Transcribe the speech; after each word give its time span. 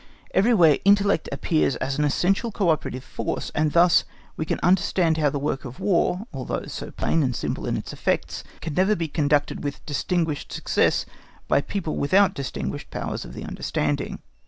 Everywhere 0.33 0.79
intellect 0.83 1.29
appears 1.31 1.75
as 1.75 1.99
an 1.99 2.05
essential 2.05 2.51
co 2.51 2.69
operative 2.69 3.03
force; 3.03 3.51
and 3.53 3.71
thus 3.71 4.03
we 4.35 4.45
can 4.45 4.59
understand 4.63 5.17
how 5.17 5.29
the 5.29 5.37
work 5.37 5.63
of 5.63 5.79
War, 5.79 6.23
although 6.33 6.65
so 6.65 6.89
plain 6.89 7.21
and 7.21 7.35
simple 7.35 7.67
in 7.67 7.77
its 7.77 7.93
effects, 7.93 8.43
can 8.61 8.73
never 8.73 8.95
be 8.95 9.07
conducted 9.07 9.63
with 9.63 9.85
distinguished 9.85 10.51
success 10.51 11.05
by 11.47 11.61
people 11.61 11.97
without 11.97 12.33
distinguished 12.33 12.89
powers 12.89 13.25
of 13.25 13.35
the 13.35 13.43
understanding. 13.45 14.17